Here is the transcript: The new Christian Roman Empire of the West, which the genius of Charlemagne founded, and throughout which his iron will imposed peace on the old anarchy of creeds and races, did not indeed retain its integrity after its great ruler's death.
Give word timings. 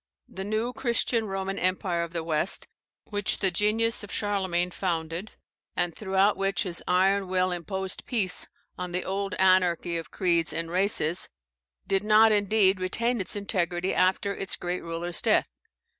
The 0.27 0.43
new 0.43 0.73
Christian 0.73 1.27
Roman 1.27 1.59
Empire 1.59 2.01
of 2.01 2.11
the 2.11 2.23
West, 2.23 2.67
which 3.11 3.37
the 3.37 3.51
genius 3.51 4.03
of 4.03 4.11
Charlemagne 4.11 4.71
founded, 4.71 5.33
and 5.75 5.95
throughout 5.95 6.35
which 6.37 6.63
his 6.63 6.81
iron 6.87 7.27
will 7.27 7.51
imposed 7.51 8.07
peace 8.07 8.47
on 8.79 8.93
the 8.93 9.05
old 9.05 9.35
anarchy 9.35 9.97
of 9.97 10.09
creeds 10.09 10.53
and 10.53 10.71
races, 10.71 11.29
did 11.85 12.03
not 12.03 12.31
indeed 12.31 12.79
retain 12.79 13.21
its 13.21 13.35
integrity 13.35 13.93
after 13.93 14.33
its 14.33 14.55
great 14.55 14.81
ruler's 14.81 15.21
death. 15.21 15.55